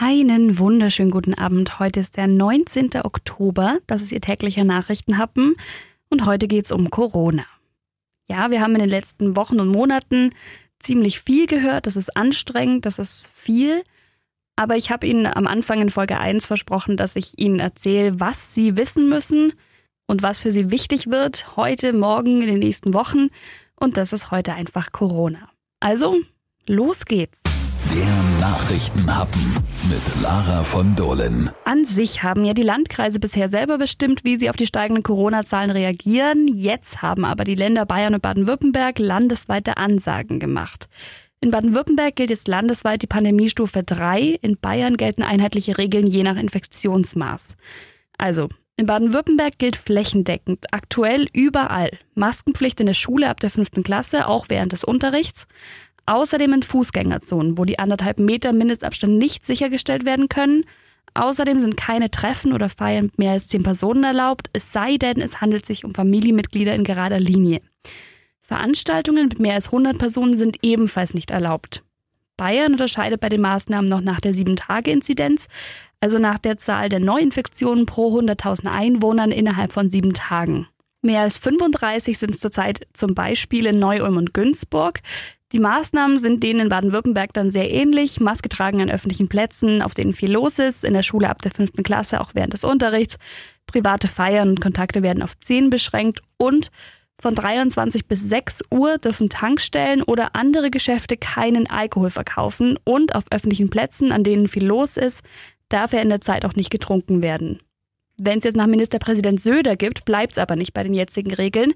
[0.00, 1.80] Einen wunderschönen guten Abend.
[1.80, 2.90] Heute ist der 19.
[3.02, 3.78] Oktober.
[3.88, 5.56] Das ist Ihr täglicher Nachrichtenhappen.
[6.08, 7.44] Und heute geht es um Corona.
[8.28, 10.30] Ja, wir haben in den letzten Wochen und Monaten
[10.78, 11.88] ziemlich viel gehört.
[11.88, 13.82] Das ist anstrengend, das ist viel.
[14.54, 18.54] Aber ich habe Ihnen am Anfang in Folge 1 versprochen, dass ich Ihnen erzähle, was
[18.54, 19.52] Sie wissen müssen
[20.06, 23.30] und was für Sie wichtig wird, heute, morgen, in den nächsten Wochen.
[23.74, 25.50] Und das ist heute einfach Corona.
[25.80, 26.14] Also,
[26.68, 27.47] los geht's.
[27.86, 29.40] Der Nachrichtenhappen
[29.88, 31.50] mit Lara von Dohlen.
[31.64, 35.70] An sich haben ja die Landkreise bisher selber bestimmt, wie sie auf die steigenden Corona-Zahlen
[35.70, 36.48] reagieren.
[36.48, 40.88] Jetzt haben aber die Länder Bayern und Baden-Württemberg landesweite Ansagen gemacht.
[41.40, 44.38] In Baden-Württemberg gilt jetzt landesweit die Pandemiestufe 3.
[44.42, 47.56] In Bayern gelten einheitliche Regeln je nach Infektionsmaß.
[48.18, 51.90] Also, in Baden-Württemberg gilt flächendeckend, aktuell überall.
[52.14, 55.46] Maskenpflicht in der Schule ab der fünften Klasse, auch während des Unterrichts.
[56.08, 60.64] Außerdem in Fußgängerzonen, wo die anderthalb Meter Mindestabstand nicht sichergestellt werden können.
[61.12, 65.20] Außerdem sind keine Treffen oder Feiern mit mehr als zehn Personen erlaubt, es sei denn,
[65.20, 67.60] es handelt sich um Familienmitglieder in gerader Linie.
[68.40, 71.82] Veranstaltungen mit mehr als 100 Personen sind ebenfalls nicht erlaubt.
[72.38, 75.46] Bayern unterscheidet bei den Maßnahmen noch nach der 7-Tage-Inzidenz,
[76.00, 80.68] also nach der Zahl der Neuinfektionen pro 100.000 Einwohnern innerhalb von sieben Tagen.
[81.08, 85.00] Mehr als 35 sind es zurzeit zum Beispiel in Neu-Ulm und Günzburg.
[85.52, 88.20] Die Maßnahmen sind denen in Baden-Württemberg dann sehr ähnlich.
[88.20, 91.50] Maske tragen an öffentlichen Plätzen, auf denen viel los ist, in der Schule ab der
[91.50, 93.16] fünften Klasse auch während des Unterrichts.
[93.66, 96.70] Private Feiern und Kontakte werden auf 10 beschränkt und
[97.18, 103.24] von 23 bis 6 Uhr dürfen Tankstellen oder andere Geschäfte keinen Alkohol verkaufen und auf
[103.30, 105.22] öffentlichen Plätzen, an denen viel los ist,
[105.70, 107.60] darf er in der Zeit auch nicht getrunken werden.
[108.18, 111.72] Wenn es jetzt nach Ministerpräsident Söder gibt, bleibt es aber nicht bei den jetzigen Regeln.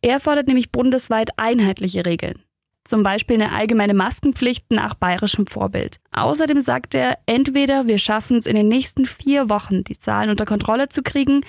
[0.00, 2.42] Er fordert nämlich bundesweit einheitliche Regeln.
[2.84, 6.00] Zum Beispiel eine allgemeine Maskenpflicht nach bayerischem Vorbild.
[6.12, 10.44] Außerdem sagt er, entweder wir schaffen es in den nächsten vier Wochen, die Zahlen unter
[10.44, 11.40] Kontrolle zu kriegen,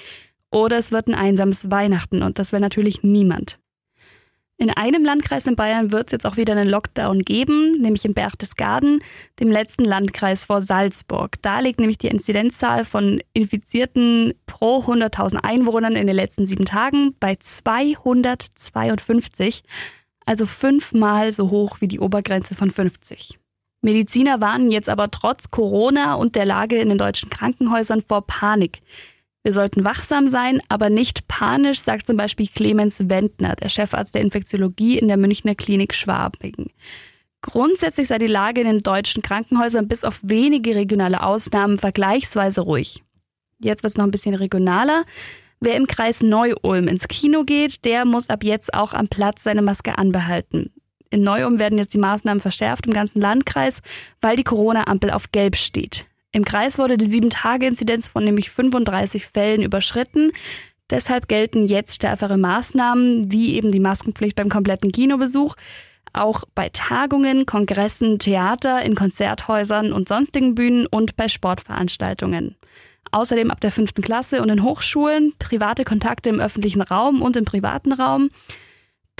[0.52, 3.59] oder es wird ein einsames Weihnachten und das will natürlich niemand.
[4.58, 8.14] In einem Landkreis in Bayern wird es jetzt auch wieder einen Lockdown geben, nämlich in
[8.14, 9.04] Berchtesgaden,
[9.39, 11.36] dem letzten Landkreis vor Salzburg.
[11.42, 17.16] Da liegt nämlich die Inzidenzzahl von Infizierten pro 100.000 Einwohnern in den letzten sieben Tagen
[17.20, 19.64] bei 252
[20.26, 23.37] also fünfmal so hoch wie die Obergrenze von 50.
[23.82, 28.82] Mediziner warnen jetzt aber trotz Corona und der Lage in den deutschen Krankenhäusern vor Panik.
[29.45, 34.22] Wir sollten wachsam sein, aber nicht panisch, sagt zum Beispiel Clemens Wendner, der Chefarzt der
[34.22, 36.72] Infektiologie in der Münchner Klinik Schwabing.
[37.44, 43.04] Grundsätzlich sei die Lage in den deutschen Krankenhäusern bis auf wenige regionale Ausnahmen vergleichsweise ruhig.
[43.60, 45.05] Jetzt wird es noch ein bisschen regionaler.
[45.60, 49.61] Wer im Kreis Neu-Ulm ins Kino geht, der muss ab jetzt auch am Platz seine
[49.61, 50.72] Maske anbehalten.
[51.11, 53.84] In Neu-Ulm werden jetzt die Maßnahmen verschärft im ganzen Landkreis,
[54.22, 56.08] weil die Corona-Ampel auf Gelb steht.
[56.36, 60.34] Im Kreis wurde die 7-Tage-Inzidenz von nämlich 35 Fällen überschritten.
[60.90, 65.56] Deshalb gelten jetzt stärkere Maßnahmen, wie eben die Maskenpflicht beim kompletten Kinobesuch.
[66.12, 72.58] Auch bei Tagungen, Kongressen, Theater, in Konzerthäusern und sonstigen Bühnen und bei Sportveranstaltungen.
[73.14, 77.46] Außerdem ab der fünften Klasse und in Hochschulen private Kontakte im öffentlichen Raum und im
[77.46, 78.30] privaten Raum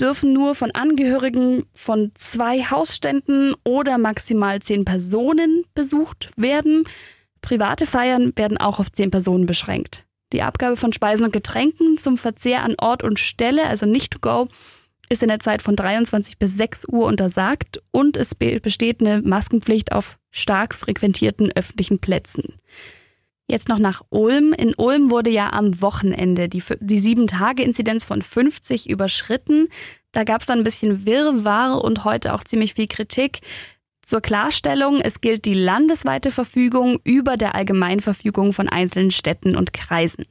[0.00, 6.84] dürfen nur von Angehörigen von zwei Hausständen oder maximal zehn Personen besucht werden.
[7.40, 10.04] Private Feiern werden auch auf zehn Personen beschränkt.
[10.32, 14.18] Die Abgabe von Speisen und Getränken zum Verzehr an Ort und Stelle, also nicht to
[14.20, 14.48] go,
[15.08, 19.92] ist in der Zeit von 23 bis 6 Uhr untersagt und es besteht eine Maskenpflicht
[19.92, 22.60] auf stark frequentierten öffentlichen Plätzen.
[23.48, 24.52] Jetzt noch nach Ulm.
[24.52, 29.68] In Ulm wurde ja am Wochenende die, die Sieben-Tage-Inzidenz von 50 überschritten.
[30.10, 33.40] Da gab es dann ein bisschen Wirrwarr und heute auch ziemlich viel Kritik.
[34.06, 40.26] Zur Klarstellung, es gilt die landesweite Verfügung über der Allgemeinverfügung von einzelnen Städten und Kreisen.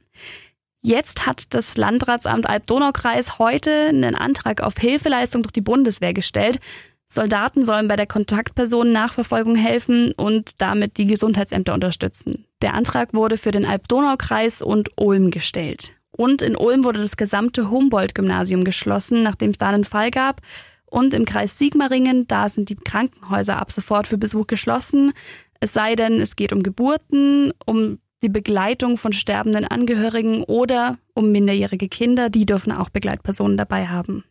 [0.82, 6.58] Jetzt hat das Landratsamt Alb-Donau-Kreis heute einen Antrag auf Hilfeleistung durch die Bundeswehr gestellt.
[7.06, 12.45] Soldaten sollen bei der Kontaktpersonennachverfolgung helfen und damit die Gesundheitsämter unterstützen.
[12.62, 15.92] Der Antrag wurde für den Alb-Donau-Kreis und Ulm gestellt.
[16.10, 20.40] Und in Ulm wurde das gesamte Humboldt-Gymnasium geschlossen, nachdem es da einen Fall gab.
[20.86, 25.12] Und im Kreis Sigmaringen, da sind die Krankenhäuser ab sofort für Besuch geschlossen.
[25.60, 31.30] Es sei denn, es geht um Geburten, um die Begleitung von sterbenden Angehörigen oder um
[31.32, 32.30] minderjährige Kinder.
[32.30, 34.24] Die dürfen auch Begleitpersonen dabei haben.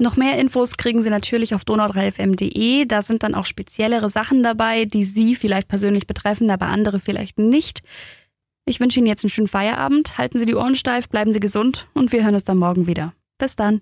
[0.00, 2.86] Noch mehr Infos kriegen Sie natürlich auf donau3fm.de.
[2.86, 7.38] Da sind dann auch speziellere Sachen dabei, die Sie vielleicht persönlich betreffen, aber andere vielleicht
[7.38, 7.82] nicht.
[8.64, 10.16] Ich wünsche Ihnen jetzt einen schönen Feierabend.
[10.16, 13.12] Halten Sie die Ohren steif, bleiben Sie gesund und wir hören uns dann morgen wieder.
[13.36, 13.78] Bis dann.